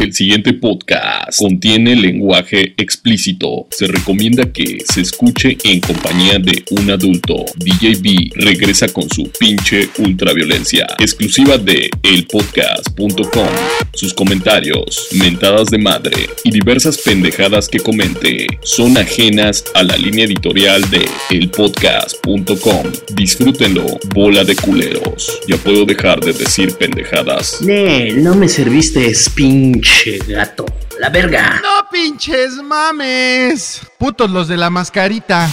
El 0.00 0.14
siguiente 0.14 0.54
podcast 0.54 1.38
contiene 1.38 1.94
lenguaje 1.94 2.72
explícito. 2.78 3.66
Se 3.70 3.86
recomienda 3.86 4.50
que 4.50 4.78
se 4.90 5.02
escuche 5.02 5.58
en 5.62 5.80
compañía 5.80 6.38
de 6.38 6.64
un 6.70 6.90
adulto. 6.90 7.44
DJB 7.56 8.32
regresa 8.36 8.88
con 8.88 9.10
su 9.10 9.30
pinche 9.38 9.90
ultraviolencia, 9.98 10.86
exclusiva 10.98 11.58
de 11.58 11.90
elpodcast.com. 12.02 13.48
Sus 13.92 14.14
comentarios, 14.14 15.08
mentadas 15.12 15.68
de 15.68 15.76
madre 15.76 16.30
y 16.44 16.50
diversas 16.50 16.96
pendejadas 16.96 17.68
que 17.68 17.80
comente 17.80 18.46
son 18.62 18.96
ajenas 18.96 19.64
a 19.74 19.82
la 19.82 19.98
línea 19.98 20.24
editorial 20.24 20.80
de 20.88 21.06
elpodcast.com. 21.28 22.86
Disfrútenlo, 23.14 23.84
bola 24.14 24.44
de 24.44 24.56
culeros. 24.56 25.40
Ya 25.46 25.58
puedo 25.58 25.84
dejar 25.84 26.20
de 26.20 26.32
decir 26.32 26.72
pendejadas. 26.72 27.60
Nel, 27.60 28.24
no 28.24 28.34
me 28.34 28.48
serviste, 28.48 29.12
pinche 29.34 29.89
gato. 30.26 30.64
La 30.98 31.08
verga. 31.10 31.60
No 31.62 31.88
pinches 31.90 32.54
mames. 32.62 33.80
Putos 33.98 34.30
los 34.30 34.48
de 34.48 34.56
la 34.56 34.70
mascarita. 34.70 35.48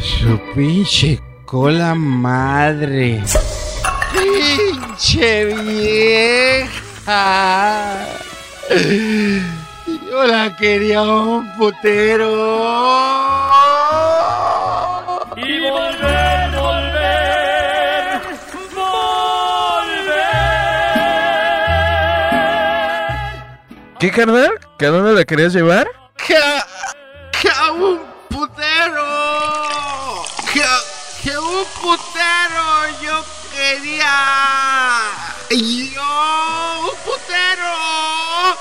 Su 0.00 0.40
pinche 0.54 1.20
cola 1.44 1.94
madre. 1.94 3.22
Pinche 4.12 5.44
vieja. 5.54 6.76
La 10.26 10.56
quería 10.56 11.02
un 11.02 11.56
putero. 11.56 12.26
Y 15.36 15.60
volver, 15.60 16.50
volver, 16.50 18.20
volver. 18.74 19.36
¿Qué, 24.00 24.10
carnal? 24.10 24.50
¿Que 24.76 24.86
a 24.86 24.90
dónde 24.90 25.12
la 25.12 25.24
querías 25.24 25.52
llevar? 25.52 25.86
Que, 26.16 26.34
que 27.40 27.48
a 27.48 27.70
un 27.70 28.00
putero. 28.28 30.24
Que, 30.52 30.64
que 31.22 31.38
un 31.38 31.64
putero 31.80 32.64
yo 33.00 33.24
quería. 33.54 34.10
Yo, 35.50 36.80
un 36.80 36.96
putero. 37.04 37.76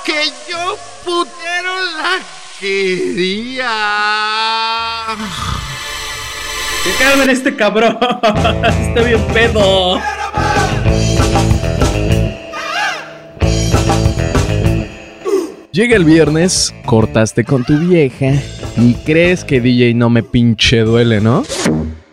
Que 0.06 0.32
yo 0.48 0.78
putero 1.04 1.45
la 1.98 2.20
quería. 2.60 3.70
Que 6.84 6.92
calmen 7.04 7.30
este 7.30 7.56
cabrón. 7.56 7.98
Está 8.02 9.02
bien 9.02 9.22
pedo. 9.34 10.00
Llega 15.76 15.98
el 15.98 16.06
viernes, 16.06 16.74
cortaste 16.86 17.44
con 17.44 17.66
tu 17.66 17.78
vieja 17.78 18.28
y 18.78 18.94
crees 19.04 19.44
que 19.44 19.60
DJ 19.60 19.94
no 19.94 20.10
me 20.10 20.24
pinche 20.24 20.80
duele, 20.82 21.20
¿no? 21.20 21.44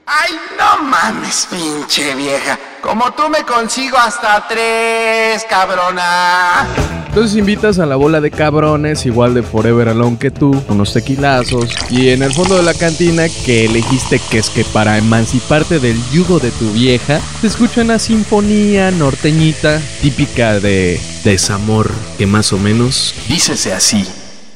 Ay, 0.04 0.32
no 0.58 0.82
mames, 0.82 1.46
pinche 1.48 2.14
vieja. 2.16 2.58
Como 2.80 3.12
tú 3.12 3.28
me 3.28 3.44
consigo 3.44 3.96
hasta 3.98 4.48
tres, 4.48 5.46
cabrona. 5.48 6.66
Entonces 7.12 7.36
invitas 7.36 7.78
a 7.78 7.84
la 7.84 7.96
bola 7.96 8.22
de 8.22 8.30
cabrones, 8.30 9.04
igual 9.04 9.34
de 9.34 9.42
Forever 9.42 9.90
Alone 9.90 10.16
que 10.18 10.30
tú, 10.30 10.58
unos 10.70 10.94
tequilazos, 10.94 11.68
y 11.90 12.08
en 12.08 12.22
el 12.22 12.32
fondo 12.32 12.56
de 12.56 12.62
la 12.62 12.72
cantina 12.72 13.24
que 13.44 13.66
elegiste 13.66 14.18
que 14.30 14.38
es 14.38 14.48
que 14.48 14.64
para 14.64 14.96
emanciparte 14.96 15.78
del 15.78 15.98
yugo 16.10 16.38
de 16.38 16.50
tu 16.52 16.70
vieja, 16.72 17.20
te 17.42 17.48
escucha 17.48 17.82
una 17.82 17.98
sinfonía 17.98 18.90
norteñita 18.90 19.78
típica 20.00 20.58
de 20.58 20.98
desamor, 21.22 21.90
que 22.16 22.24
más 22.24 22.50
o 22.54 22.58
menos 22.58 23.14
dícese 23.28 23.74
así. 23.74 24.06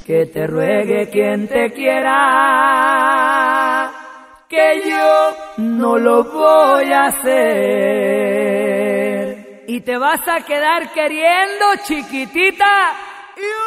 Que 0.06 0.24
te 0.24 0.46
ruegue 0.46 1.10
quien 1.10 1.48
te 1.48 1.74
quiera, 1.74 2.12
que 4.48 4.80
yo 4.88 5.36
no 5.58 5.98
lo 5.98 6.24
voy 6.24 6.90
a 6.90 7.08
hacer. 7.08 8.55
Y 9.68 9.80
te 9.80 9.98
vas 9.98 10.20
a 10.28 10.44
quedar 10.44 10.92
queriendo, 10.92 11.64
chiquitita. 11.86 12.64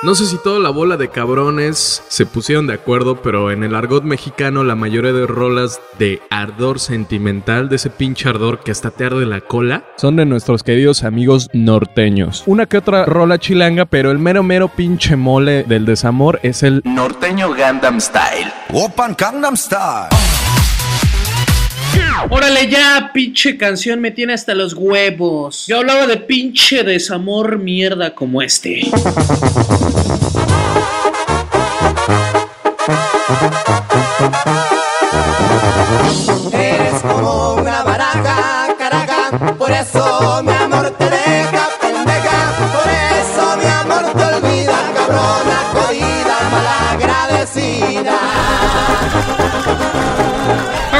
No 0.01 0.15
sé 0.15 0.25
si 0.25 0.37
toda 0.41 0.59
la 0.59 0.69
bola 0.69 0.97
de 0.97 1.09
cabrones 1.09 2.01
se 2.07 2.25
pusieron 2.25 2.67
de 2.67 2.73
acuerdo, 2.73 3.21
pero 3.21 3.51
en 3.51 3.63
el 3.63 3.75
argot 3.75 4.03
mexicano 4.03 4.63
la 4.63 4.75
mayoría 4.75 5.11
de 5.11 5.27
rolas 5.27 5.79
de 5.99 6.21
ardor 6.29 6.79
sentimental, 6.79 7.69
de 7.69 7.75
ese 7.75 7.89
pinche 7.89 8.29
ardor 8.29 8.59
que 8.59 8.71
hasta 8.71 8.91
te 8.91 9.05
arde 9.05 9.25
la 9.25 9.41
cola, 9.41 9.83
son 9.97 10.15
de 10.15 10.25
nuestros 10.25 10.63
queridos 10.63 11.03
amigos 11.03 11.49
norteños. 11.53 12.43
Una 12.47 12.65
que 12.65 12.77
otra 12.77 13.05
rola 13.05 13.37
chilanga, 13.37 13.85
pero 13.85 14.09
el 14.09 14.19
mero 14.19 14.41
mero 14.41 14.69
pinche 14.69 15.17
mole 15.17 15.63
del 15.63 15.85
desamor 15.85 16.39
es 16.43 16.63
el 16.63 16.81
Norteño 16.85 17.49
Gundam 17.49 17.99
Style. 17.99 18.51
Open 18.73 19.15
Gangnam 19.17 19.55
Style. 19.55 20.07
Órale 22.29 22.69
ya, 22.69 23.11
pinche 23.13 23.57
canción 23.57 24.01
me 24.01 24.11
tiene 24.11 24.33
hasta 24.33 24.53
los 24.53 24.73
huevos. 24.73 25.65
Yo 25.67 25.77
hablaba 25.77 26.05
de 26.07 26.17
pinche 26.17 26.83
desamor 26.83 27.59
mierda 27.59 28.13
como 28.13 28.41
este. 28.41 28.81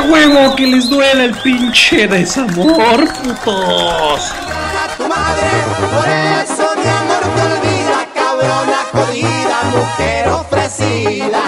A 0.10 0.12
huevo 0.12 0.56
que 0.56 0.66
les 0.66 0.90
duele 0.90 1.26
el 1.26 1.36
pinche 1.36 2.08
desamor, 2.08 3.08
putos. 3.22 3.46
A 3.46 4.88
tu 4.98 5.08
madre, 5.08 5.48
por 5.78 6.08
eso 6.10 6.66
mi 6.76 6.90
amor 6.90 7.22
te 7.36 7.42
olvida, 7.46 8.08
cabrona, 8.16 8.80
jodida, 8.92 9.58
mujer 9.72 10.28
ofrecida. 10.30 11.44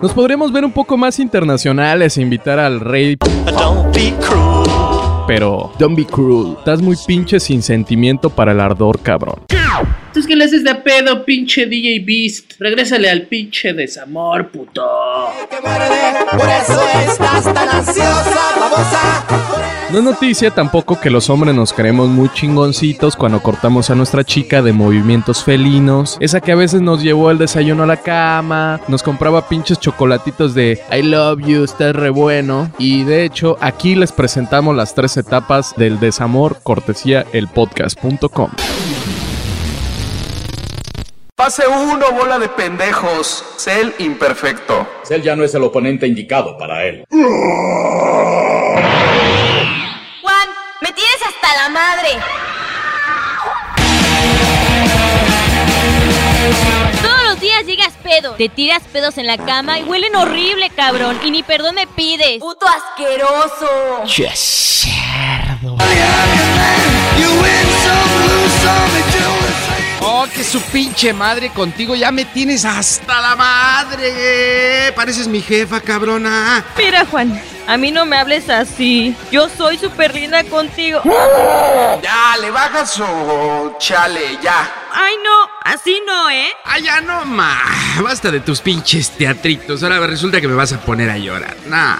Nos 0.00 0.12
podríamos 0.12 0.52
ver 0.52 0.64
un 0.64 0.70
poco 0.70 0.96
más 0.96 1.18
internacionales 1.18 2.16
e 2.16 2.22
invitar 2.22 2.60
al 2.60 2.78
rey. 2.78 3.16
Pero, 5.26 5.72
don't 5.80 5.96
be 5.96 6.06
cruel. 6.06 6.54
Estás 6.58 6.80
muy 6.80 6.96
pinche 7.08 7.40
sin 7.40 7.60
sentimiento 7.60 8.30
para 8.30 8.52
el 8.52 8.60
ardor, 8.60 9.00
cabrón. 9.00 9.40
¿Tú 9.48 9.57
que 10.26 10.36
le 10.36 10.44
haces 10.44 10.64
de 10.64 10.74
pedo, 10.74 11.24
pinche 11.24 11.66
DJ 11.66 12.00
Beast? 12.00 12.52
Regrésale 12.58 13.10
al 13.10 13.22
pinche 13.22 13.72
desamor, 13.72 14.50
puto. 14.50 14.84
No 19.90 19.98
es 19.98 20.04
noticia 20.04 20.50
tampoco 20.50 21.00
que 21.00 21.10
los 21.10 21.30
hombres 21.30 21.54
nos 21.54 21.72
creemos 21.72 22.08
muy 22.08 22.28
chingoncitos 22.30 23.16
cuando 23.16 23.40
cortamos 23.42 23.90
a 23.90 23.94
nuestra 23.94 24.24
chica 24.24 24.60
de 24.60 24.72
movimientos 24.72 25.42
felinos. 25.42 26.18
Esa 26.20 26.40
que 26.40 26.52
a 26.52 26.56
veces 26.56 26.82
nos 26.82 27.02
llevó 27.02 27.30
el 27.30 27.38
desayuno 27.38 27.84
a 27.84 27.86
la 27.86 27.96
cama, 27.96 28.80
nos 28.88 29.02
compraba 29.02 29.48
pinches 29.48 29.80
chocolatitos 29.80 30.54
de 30.54 30.80
I 30.92 31.02
love 31.02 31.40
you, 31.46 31.64
estás 31.64 31.94
re 31.94 32.10
bueno. 32.10 32.70
Y 32.78 33.04
de 33.04 33.24
hecho, 33.24 33.56
aquí 33.60 33.94
les 33.94 34.12
presentamos 34.12 34.76
las 34.76 34.94
tres 34.94 35.16
etapas 35.16 35.74
del 35.76 35.98
desamor, 36.00 36.60
cortesía 36.62 37.24
elpodcast.com. 37.32 38.50
Pase 41.48 41.64
uno, 41.66 42.12
bola 42.12 42.38
de 42.38 42.50
pendejos. 42.50 43.42
Cell 43.56 43.94
imperfecto. 44.00 44.86
Él 45.08 45.22
ya 45.22 45.34
no 45.34 45.44
es 45.44 45.54
el 45.54 45.62
oponente 45.62 46.06
indicado 46.06 46.58
para 46.58 46.84
él. 46.84 47.06
Juan, 50.20 50.48
me 50.82 50.92
tienes 50.92 51.22
hasta 51.26 51.56
la 51.56 51.70
madre. 51.70 52.10
Todos 57.00 57.24
los 57.24 57.40
días 57.40 57.64
llegas 57.64 57.94
pedo. 58.02 58.34
Te 58.34 58.50
tiras 58.50 58.82
pedos 58.92 59.16
en 59.16 59.26
la 59.26 59.38
cama 59.38 59.78
y 59.78 59.84
huelen 59.84 60.16
horrible, 60.16 60.68
cabrón. 60.76 61.18
Y 61.24 61.30
ni 61.30 61.42
perdón 61.42 61.76
me 61.76 61.86
pides. 61.86 62.40
Puto 62.40 62.66
asqueroso. 62.68 63.70
Oh, 64.02 64.04
que 64.04 64.28
su 70.48 70.60
pinche 70.62 71.12
madre 71.12 71.50
contigo. 71.50 71.94
Ya 71.94 72.10
me 72.10 72.24
tienes 72.24 72.64
hasta 72.64 73.20
la 73.20 73.36
madre. 73.36 74.92
Pareces 74.96 75.28
mi 75.28 75.42
jefa, 75.42 75.80
cabrona. 75.80 76.64
Mira, 76.76 77.04
Juan, 77.06 77.40
a 77.66 77.76
mí 77.76 77.90
no 77.90 78.06
me 78.06 78.16
hables 78.16 78.48
así. 78.48 79.14
Yo 79.30 79.48
soy 79.48 79.78
súper 79.78 80.14
linda 80.14 80.42
contigo. 80.44 81.02
Ya, 82.02 82.36
le 82.40 82.50
bajas 82.50 82.92
su 82.92 83.74
chale, 83.78 84.38
ya. 84.42 84.70
Ay, 84.92 85.16
no, 85.22 85.58
Así 85.68 86.00
no, 86.06 86.30
¿eh? 86.30 86.48
Ay, 86.64 86.84
ya 86.84 87.02
no 87.02 87.26
ma. 87.26 87.60
Basta 88.02 88.30
de 88.30 88.40
tus 88.40 88.62
pinches 88.62 89.10
teatritos. 89.10 89.82
Ahora 89.82 90.06
resulta 90.06 90.40
que 90.40 90.48
me 90.48 90.54
vas 90.54 90.72
a 90.72 90.80
poner 90.80 91.10
a 91.10 91.18
llorar. 91.18 91.58
Nah. 91.66 91.98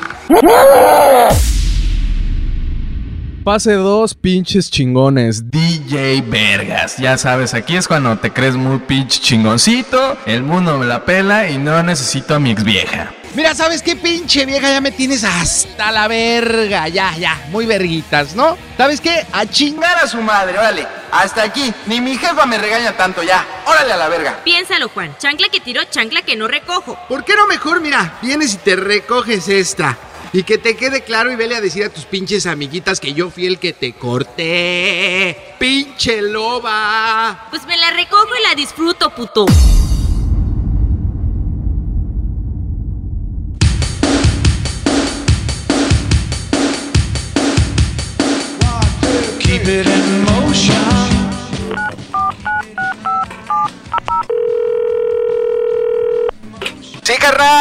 Pase 3.48 3.72
dos 3.72 4.14
pinches 4.14 4.70
chingones. 4.70 5.50
DJ 5.50 6.20
Vergas. 6.20 6.98
Ya 6.98 7.16
sabes, 7.16 7.54
aquí 7.54 7.76
es 7.76 7.88
cuando 7.88 8.18
te 8.18 8.30
crees 8.30 8.56
muy 8.56 8.78
pinche 8.80 9.20
chingoncito. 9.20 10.18
El 10.26 10.42
mundo 10.42 10.76
me 10.76 10.84
la 10.84 11.06
pela 11.06 11.48
y 11.48 11.56
no 11.56 11.82
necesito 11.82 12.34
a 12.34 12.38
mi 12.38 12.50
ex 12.50 12.62
vieja. 12.62 13.10
Mira, 13.34 13.54
¿sabes 13.54 13.80
qué 13.80 13.96
pinche 13.96 14.44
vieja? 14.44 14.68
Ya 14.68 14.82
me 14.82 14.90
tienes 14.90 15.24
hasta 15.24 15.90
la 15.92 16.08
verga. 16.08 16.88
Ya, 16.88 17.16
ya. 17.16 17.40
Muy 17.48 17.64
verguitas, 17.64 18.36
¿no? 18.36 18.58
¿Sabes 18.76 19.00
qué? 19.00 19.26
A 19.32 19.46
chingar 19.46 19.96
a 19.96 20.06
su 20.06 20.20
madre, 20.20 20.58
órale. 20.58 20.86
Hasta 21.10 21.42
aquí. 21.42 21.72
Ni 21.86 22.02
mi 22.02 22.18
jefa 22.18 22.44
me 22.44 22.58
regaña 22.58 22.98
tanto 22.98 23.22
ya. 23.22 23.46
Órale 23.64 23.94
a 23.94 23.96
la 23.96 24.08
verga. 24.08 24.40
Piénsalo, 24.44 24.90
Juan. 24.90 25.16
Chancla 25.18 25.48
que 25.50 25.60
tiro, 25.60 25.80
chancla 25.84 26.20
que 26.20 26.36
no 26.36 26.48
recojo. 26.48 26.98
¿Por 27.08 27.24
qué 27.24 27.34
no 27.34 27.46
mejor, 27.46 27.80
mira, 27.80 28.18
vienes 28.20 28.52
y 28.52 28.58
te 28.58 28.76
recoges 28.76 29.48
esta? 29.48 29.96
Y 30.32 30.42
que 30.42 30.58
te 30.58 30.76
quede 30.76 31.02
claro 31.02 31.32
y 31.32 31.36
vele 31.36 31.56
a 31.56 31.60
decir 31.60 31.84
a 31.84 31.88
tus 31.88 32.04
pinches 32.04 32.46
amiguitas 32.46 33.00
que 33.00 33.14
yo 33.14 33.30
fui 33.30 33.46
el 33.46 33.58
que 33.58 33.72
te 33.72 33.94
corté. 33.94 35.54
¡Pinche 35.58 36.22
loba! 36.22 37.46
Pues 37.50 37.66
me 37.66 37.76
la 37.76 37.90
recojo 37.90 38.28
y 38.38 38.42
la 38.42 38.54
disfruto, 38.54 39.10
puto. 39.10 39.46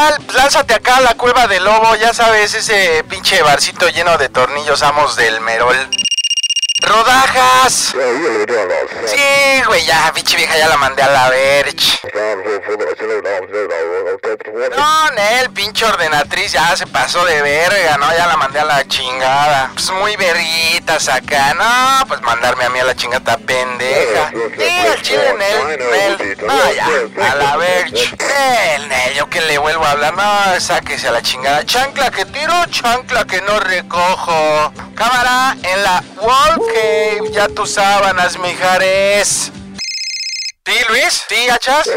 Carnal, 0.08 0.36
lánzate 0.36 0.74
acá 0.74 0.98
a 0.98 1.02
la 1.02 1.16
cueva 1.16 1.48
del 1.48 1.64
lobo, 1.64 1.96
ya 1.96 2.14
sabes, 2.14 2.54
ese 2.54 3.04
pinche 3.10 3.42
barcito 3.42 3.88
lleno 3.90 4.18
de 4.18 4.30
tornillos 4.30 4.82
amos 4.84 5.16
del 5.16 5.42
Merol. 5.42 5.90
¡Rodajas! 6.88 7.96
Sí, 9.06 9.64
güey, 9.66 9.86
ya, 9.86 10.12
pinche 10.14 10.38
vieja, 10.38 10.58
ya 10.58 10.68
la 10.68 10.78
mandé 10.78 11.04
a 11.04 11.10
la 11.10 11.30
verge. 11.30 12.00
No, 14.76 15.12
Nel, 15.12 15.50
pinche 15.52 15.86
ordenatriz, 15.86 16.54
ya 16.54 16.76
se 16.76 16.88
pasó 16.88 17.26
de 17.26 17.42
verga, 17.42 17.98
¿no? 17.98 18.12
Ya 18.14 18.28
la 18.28 18.38
mandé 18.38 18.60
a 18.60 18.66
la 18.66 18.88
chingada. 18.88 19.72
Pues 19.74 19.92
muy 19.92 20.16
verguitas 20.16 21.10
acá, 21.10 21.54
no, 21.54 22.08
pues 22.08 22.22
mandarme 22.22 22.66
a 22.66 22.70
mí 22.70 22.80
a 22.80 22.86
la 22.86 22.96
chingada 22.96 23.38
pendeja. 23.38 24.32
Sí, 24.58 24.88
al 24.88 25.02
chile, 25.02 25.36
Nel, 25.38 25.78
Nel, 25.78 26.38
no, 26.46 26.72
ya, 26.74 27.32
a 27.32 27.36
la 27.36 27.58
verge. 27.58 28.16
Nel, 28.18 28.88
Nel, 28.88 29.14
yo 29.16 29.30
que 29.30 29.42
le 29.42 29.58
vuelvo 29.58 29.86
a 29.86 29.92
hablar, 29.92 30.14
no, 30.14 30.60
sáquese 30.60 31.10
a 31.10 31.12
la 31.12 31.22
chingada. 31.22 31.66
Chancla 31.66 32.12
que 32.12 32.26
tiro, 32.26 32.54
chancla 32.70 33.26
que 33.26 33.42
no 33.42 33.60
recojo. 33.60 34.74
Cámara, 34.98 35.56
en 35.62 35.84
la 35.84 36.04
wall 36.20 36.58
cave, 36.74 37.32
ya 37.32 37.48
tus 37.50 37.76
sábanas, 37.76 38.40
mijares. 38.40 39.52
¿Sí, 40.66 40.74
Luis? 40.90 41.24
¿Sí, 41.30 41.48
hachas? 41.50 41.88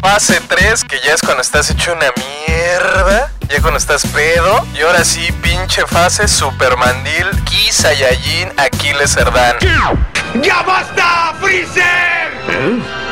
Fase 0.00 0.40
3, 0.46 0.84
que 0.84 1.00
ya 1.00 1.14
es 1.14 1.22
cuando 1.22 1.42
estás 1.42 1.68
hecho 1.70 1.92
una 1.92 2.06
mierda. 2.46 3.32
Ya 3.48 3.60
cuando 3.60 3.78
estás 3.78 4.06
pedo. 4.06 4.64
Y 4.74 4.82
ahora 4.82 5.04
sí, 5.04 5.26
pinche 5.42 5.84
fase 5.88 6.28
Supermandil, 6.28 7.26
Ki 7.46 7.72
Saiyajin, 7.72 8.52
Aquiles 8.56 9.12
Cerdán. 9.12 9.56
¡Ya 10.40 10.62
basta, 10.62 11.34
Freezer! 11.40 12.30
No 12.46 13.09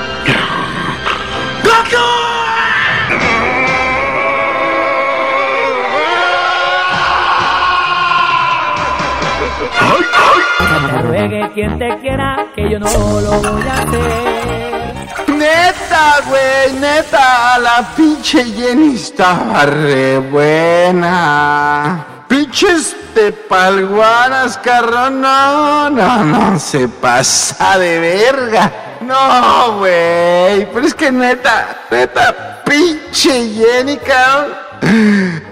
ruegue 11.02 11.50
quien 11.54 11.78
te 11.78 11.98
quiera, 11.98 12.46
que 12.54 12.70
yo 12.70 12.78
no 12.78 12.86
lo 13.20 13.30
voy 13.40 13.62
a 13.69 13.75
hacer. 13.75 15.28
Neta, 15.28 16.20
güey, 16.28 16.72
neta, 16.80 17.58
la 17.58 17.94
pinche 17.96 18.44
Jenny 18.44 18.94
estaba 18.96 19.64
re 19.66 20.19
buena. 20.19 22.04
Pinches 22.28 22.96
tepalguanas, 23.14 24.58
carrón, 24.58 25.20
no, 25.20 25.90
no, 25.90 26.25
no, 26.25 26.58
se 26.58 26.88
pasa 26.88 27.78
de 27.78 27.98
verga. 28.00 28.88
No, 29.08 29.78
güey, 29.78 30.70
pero 30.70 30.87
es 30.87 30.93
que 30.93 31.10
neta, 31.10 31.87
neta, 31.90 32.62
pinche 32.62 33.49
Jenny, 33.55 33.96
cabrón. 33.96 34.69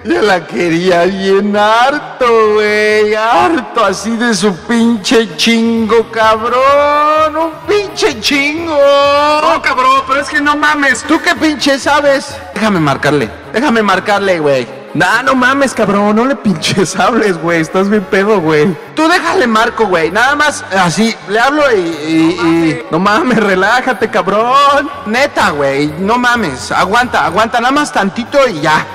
Yo 0.04 0.20
la 0.20 0.46
quería 0.46 1.04
bien 1.04 1.56
harto, 1.56 2.52
güey, 2.52 3.14
harto 3.14 3.82
así 3.82 4.10
de 4.10 4.34
su 4.34 4.54
pinche 4.66 5.36
chingo, 5.38 6.10
cabrón, 6.10 7.34
un 7.34 7.52
pinche 7.66 8.20
chingo. 8.20 8.76
No, 8.76 9.62
cabrón, 9.62 10.02
pero 10.06 10.20
es 10.20 10.28
que 10.28 10.42
no 10.42 10.54
mames. 10.54 11.02
¿Tú 11.04 11.18
qué 11.22 11.34
pinche 11.34 11.78
sabes? 11.78 12.36
Déjame 12.52 12.78
marcarle, 12.78 13.30
déjame 13.54 13.82
marcarle, 13.82 14.38
güey. 14.38 14.85
Nah, 14.96 15.22
no 15.22 15.34
mames, 15.34 15.74
cabrón, 15.74 16.16
no 16.16 16.24
le 16.24 16.36
pinches 16.36 16.96
hables, 16.98 17.36
güey, 17.36 17.60
estás 17.60 17.90
bien 17.90 18.02
pedo, 18.10 18.40
güey. 18.40 18.74
Tú 18.94 19.06
déjale 19.08 19.46
marco, 19.46 19.86
güey, 19.86 20.10
nada 20.10 20.34
más 20.36 20.64
así, 20.72 21.14
le 21.28 21.38
hablo 21.38 21.62
y, 21.76 21.80
y- 21.80 22.40
y- 22.40 22.82
No 22.90 22.98
mames, 22.98 23.38
relájate, 23.38 24.08
cabrón. 24.08 24.88
Neta, 25.04 25.50
güey, 25.50 25.88
no 25.98 26.16
mames, 26.18 26.72
aguanta, 26.72 27.26
aguanta, 27.26 27.60
nada 27.60 27.72
más 27.72 27.92
tantito 27.92 28.38
y 28.48 28.60
ya. 28.62 28.86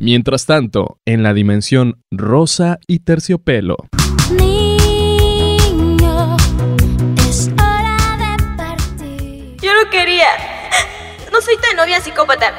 Mientras 0.00 0.46
tanto, 0.46 0.98
en 1.04 1.22
la 1.22 1.34
dimensión 1.34 2.00
rosa 2.10 2.78
y 2.86 3.00
terciopelo. 3.00 3.76
Niño, 4.30 6.36
es 7.28 7.50
hora 7.54 7.96
de 8.18 8.56
partir. 8.56 9.56
Yo 9.60 9.72
no 9.74 9.90
quería. 9.90 10.26
No 11.38 11.42
soy 11.42 11.56
tan 11.58 11.76
novia 11.76 12.00
psicópata. 12.00 12.52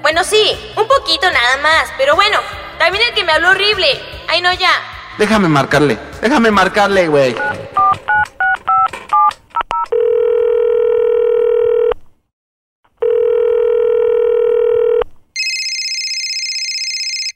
Bueno, 0.00 0.24
sí, 0.24 0.72
un 0.74 0.88
poquito 0.88 1.30
nada 1.30 1.58
más, 1.58 1.92
pero 1.98 2.14
bueno, 2.14 2.40
también 2.78 3.04
el 3.06 3.12
que 3.12 3.24
me 3.24 3.32
habló 3.32 3.50
horrible. 3.50 4.02
Ay, 4.26 4.40
no, 4.40 4.50
ya. 4.54 4.72
Déjame 5.18 5.48
marcarle, 5.48 5.98
déjame 6.22 6.50
marcarle, 6.50 7.08
güey. 7.08 7.36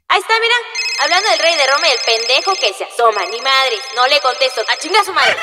Ahí 0.08 0.18
está, 0.18 0.40
mira. 0.40 0.54
Hablando 1.00 1.28
del 1.28 1.40
rey 1.40 1.56
de 1.56 1.66
Roma 1.66 1.88
y 1.88 1.90
el 1.90 1.98
pendejo 2.06 2.54
que 2.58 2.72
se 2.72 2.84
asoma. 2.84 3.20
Ni 3.30 3.42
madre. 3.42 3.76
No 3.96 4.06
le 4.06 4.18
contesto. 4.20 4.62
A 4.62 4.76
chingar 4.78 5.02
a 5.02 5.04
su 5.04 5.12
madre. 5.12 5.36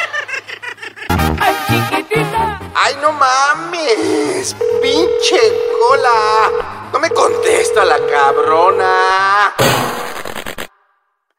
¡Ay, 3.23 3.55
no 3.55 3.69
mames! 3.69 4.55
¡Pinche 4.81 5.39
cola! 5.79 6.51
No 6.91 6.99
me 6.99 7.09
contesta 7.09 7.85
la 7.85 7.97
cabrona. 8.05 9.53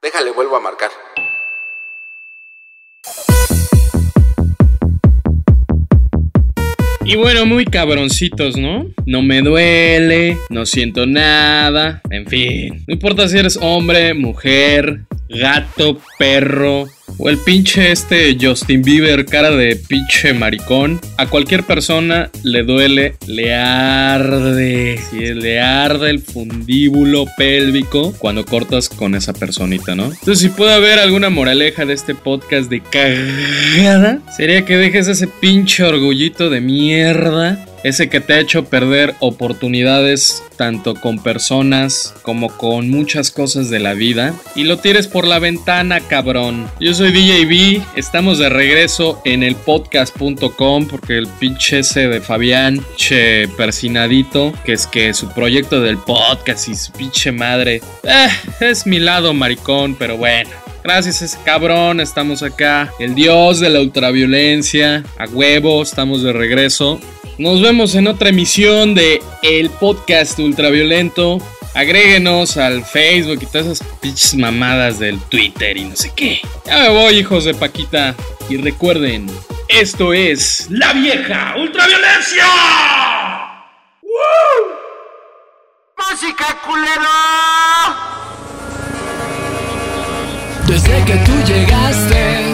Déjale, 0.01 0.31
vuelvo 0.31 0.57
a 0.57 0.61
marcar. 0.61 0.91
Y 7.07 7.17
bueno, 7.17 7.45
muy 7.45 7.67
cabroncitos, 7.67 8.57
¿no? 8.57 8.87
No 9.05 9.21
me 9.21 9.43
duele, 9.43 10.39
no 10.49 10.65
siento 10.65 11.07
nada, 11.07 12.01
en 12.09 12.27
fin. 12.27 12.85
No 12.87 12.95
importa 12.95 13.29
si 13.29 13.39
eres 13.39 13.59
hombre, 13.61 14.15
mujer, 14.15 15.01
gato, 15.29 15.99
perro 16.19 16.87
o 17.19 17.29
el 17.29 17.39
pinche 17.39 17.93
este 17.93 18.37
Justin 18.41 18.83
Bieber, 18.83 19.25
cara 19.25 19.51
de 19.51 19.77
pinche 19.77 20.35
maricón. 20.35 21.01
A 21.17 21.27
cualquier 21.27 21.63
persona 21.65 22.31
le 22.43 22.63
duele, 22.63 23.17
le 23.27 23.55
arde. 23.55 24.99
Sí, 25.11 25.35
le 25.35 25.61
arde 25.61 26.11
el 26.11 26.21
fundíbulo 26.21 27.27
pélvico 27.37 28.13
cuando 28.19 28.45
cortas 28.45 28.89
con 28.89 29.15
esa 29.15 29.33
personita, 29.33 29.95
¿no? 29.95 30.05
Entonces, 30.05 30.41
si 30.41 30.49
puede 30.49 30.75
haber 30.75 30.99
alguna 30.99 31.31
moraleja 31.31 31.85
de 31.85 31.95
este 31.95 32.15
podcast 32.15 32.71
de 32.71 32.81
cagada, 32.81 34.21
sería 34.37 34.65
que 34.65 34.77
dejes 34.77 35.09
ese 35.09 35.27
pinche 35.27 35.85
orgullito 35.85 36.51
de 36.51 36.61
mierda 36.61 37.65
ese 37.85 38.09
que 38.09 38.21
te 38.21 38.33
ha 38.33 38.41
hecho 38.41 38.65
perder 38.65 39.15
oportunidades 39.21 40.43
tanto 40.57 40.95
con 40.95 41.23
personas 41.23 42.15
como 42.23 42.49
con 42.49 42.91
muchas 42.91 43.31
cosas 43.31 43.69
de 43.69 43.79
la 43.79 43.93
vida 43.93 44.35
y 44.57 44.65
lo 44.65 44.79
tires 44.79 45.07
por 45.07 45.27
la 45.27 45.39
ventana, 45.39 46.01
cabrón. 46.01 46.67
Yo 46.81 46.95
soy 46.95 47.04
DJB, 47.13 47.83
estamos 47.97 48.39
de 48.39 48.49
regreso 48.49 49.21
en 49.25 49.43
el 49.43 49.57
podcast.com 49.57 50.87
porque 50.89 51.19
el 51.19 51.27
pinche 51.27 51.81
ese 51.81 52.09
de 52.09 52.21
Fabián, 52.21 52.85
che 52.97 53.49
persinadito, 53.49 54.53
que 54.65 54.73
es 54.73 54.87
que 54.87 55.13
su 55.15 55.29
proyecto 55.29 55.81
del 55.81 55.99
podcast 55.99 56.69
y 56.69 56.75
su 56.75 56.93
pinche 56.93 57.33
madre, 57.33 57.83
eh, 58.03 58.29
es 58.61 58.87
mi 58.87 58.99
lado 58.99 59.35
maricón, 59.35 59.95
pero 59.95 60.17
bueno. 60.17 60.51
Gracias 60.83 61.23
a 61.23 61.25
ese 61.25 61.39
cabrón, 61.45 62.01
estamos 62.01 62.43
acá. 62.43 62.93
El 62.99 63.15
dios 63.15 63.59
de 63.61 63.71
la 63.71 63.81
ultraviolencia. 63.81 65.03
A 65.19 65.25
huevo, 65.25 65.83
estamos 65.83 66.23
de 66.23 66.33
regreso. 66.33 67.01
Nos 67.39 67.61
vemos 67.61 67.95
en 67.95 68.07
otra 68.07 68.29
emisión 68.29 68.95
de 68.95 69.21
El 69.43 69.71
Podcast 69.71 70.39
Ultraviolento. 70.39 71.39
Agréguenos 71.75 72.57
al 72.57 72.85
Facebook 72.85 73.41
y 73.43 73.47
todas 73.47 73.67
esas 73.67 73.89
pinches 74.01 74.35
mamadas 74.37 75.01
del 75.01 75.19
Twitter 75.23 75.77
y 75.77 75.85
no 75.85 75.97
sé 75.97 76.13
qué. 76.15 76.41
Ya 76.65 76.79
me 76.79 76.89
voy, 76.91 77.19
hijos 77.19 77.45
de 77.45 77.55
Paquita. 77.55 78.15
Y 78.49 78.59
recuerden, 78.59 79.27
esto 79.69 80.13
es 80.13 80.69
La 80.71 80.93
Vieja 80.93 81.55
Ultraviolencia. 81.57 82.45
¡Música, 85.99 86.59
culero! 86.65 87.45
Desde 90.69 91.05
que 91.05 91.17
tú 91.25 91.33
llegaste, 91.45 92.53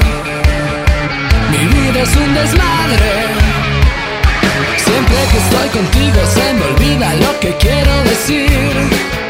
mi 1.51 1.59
vida 1.67 2.03
es 2.03 2.17
un 2.17 2.35
desmadre. 2.35 3.40
Siempre 5.01 5.17
que 5.33 5.39
estoy 5.39 5.69
contigo 5.71 6.27
se 6.27 6.53
me 6.53 6.63
olvida 6.63 7.15
lo 7.15 7.41
que 7.41 7.57
quiero 7.57 8.03
decir. 8.05 9.30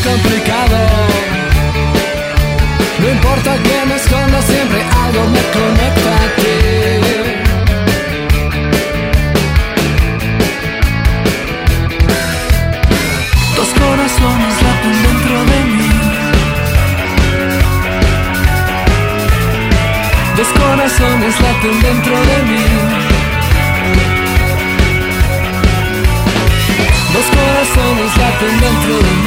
Complicado. 0.00 0.76
No 3.00 3.10
importa 3.10 3.56
que 3.62 3.86
me 3.86 3.96
esconda, 3.96 4.42
siempre 4.42 4.82
algo 4.82 5.28
me 5.28 5.42
conecta 5.56 6.10
a 6.14 6.28
ti. 6.36 6.56
Dos 13.56 13.68
corazones 13.68 14.54
laten 14.64 14.96
dentro 15.06 15.36
de 15.50 15.58
mí. 15.74 15.90
Dos 20.36 20.48
corazones 20.48 21.40
laten 21.40 21.80
dentro 21.82 22.16
de 22.30 22.42
mí. 22.50 22.64
Dos 27.14 27.26
corazones 27.36 28.16
laten 28.16 28.60
dentro 28.60 28.94
de 28.96 29.12
mí. 29.22 29.23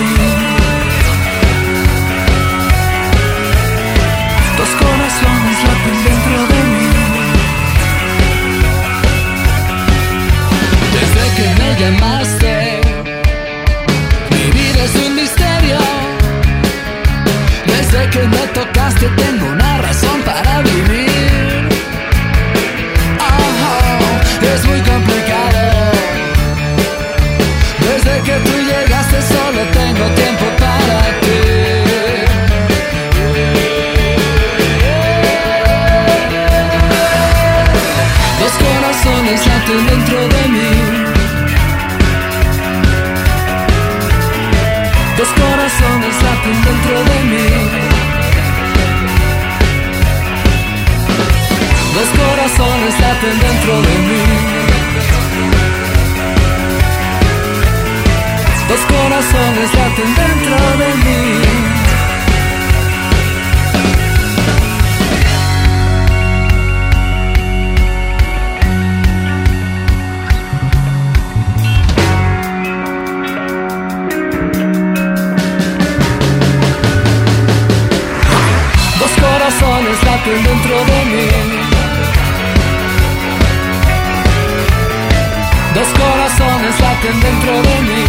Dentro 87.03 87.53
de 87.61 87.81
mí. 87.81 88.05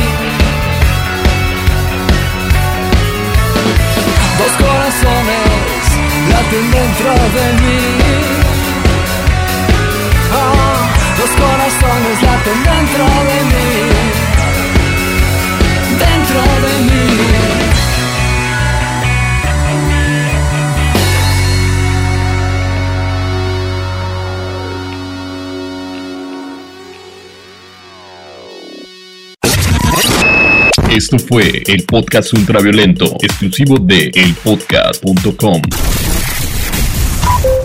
Dos 4.39 4.53
corazones 4.53 5.85
laten 6.31 6.71
dentro 6.71 7.13
de 7.37 7.53
mí. 7.61 7.81
Ah, 10.33 10.89
dos 11.19 11.31
corazones 11.31 12.23
laten 12.23 12.59
dentro 12.65 13.05
de 13.29 13.39
mí. 13.51 13.69
Dentro 15.99 16.41
de 16.65 16.75
mí. 16.85 17.68
Esto 31.11 31.27
fue 31.27 31.63
el 31.67 31.85
podcast 31.85 32.35
ultraviolento, 32.35 33.17
exclusivo 33.23 33.79
de 33.79 34.11
elpodcast.com. 34.15 35.63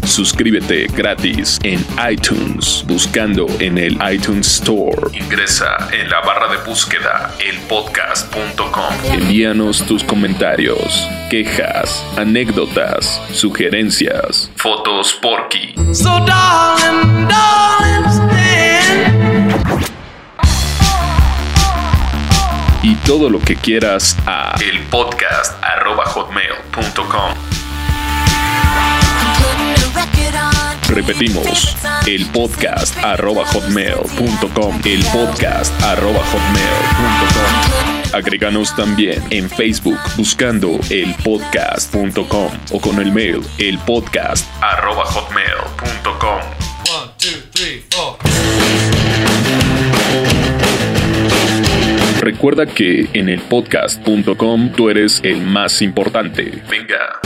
Suscríbete 0.05 0.87
gratis 0.87 1.59
en 1.63 1.85
iTunes, 2.09 2.85
buscando 2.87 3.45
en 3.59 3.77
el 3.77 3.99
iTunes 4.09 4.47
Store. 4.47 4.95
Ingresa 5.11 5.89
en 5.91 6.09
la 6.09 6.21
barra 6.21 6.55
de 6.55 6.63
búsqueda 6.65 7.35
elpodcast.com. 7.45 9.11
Envíanos 9.11 9.85
tus 9.87 10.05
comentarios, 10.05 11.05
quejas, 11.29 12.01
anécdotas, 12.15 13.21
sugerencias, 13.33 14.49
fotos 14.55 15.19
porky. 15.21 15.75
So 15.91 16.25
darling, 16.25 17.27
darling, 17.27 18.42
y 22.83 22.95
todo 22.97 23.29
lo 23.29 23.39
que 23.39 23.55
quieras 23.55 24.15
a 24.27 24.53
elpodcast.hotmail.com. 24.61 27.33
Repetimos, 30.89 31.75
el 32.05 32.25
podcast 32.27 32.95
arroba 33.03 33.47
hotmail.com, 33.47 34.81
el 34.85 35.03
podcast 35.05 35.81
arroba 35.81 36.19
hotmail.com. 36.19 38.13
Agréganos 38.13 38.75
también 38.75 39.23
en 39.31 39.49
Facebook 39.49 39.97
buscando 40.15 40.79
el 40.91 41.15
podcast.com 41.23 42.51
o 42.71 42.79
con 42.79 43.01
el 43.01 43.11
mail 43.11 43.41
el 43.57 43.79
podcast 43.79 44.45
arroba 44.61 45.03
hotmail.com. 45.05 46.41
Recuerda 52.33 52.65
que 52.65 53.07
en 53.13 53.29
el 53.29 53.39
podcast.com 53.41 54.71
tú 54.71 54.89
eres 54.89 55.21
el 55.23 55.39
más 55.43 55.83
importante. 55.83 56.63
Venga. 56.67 57.21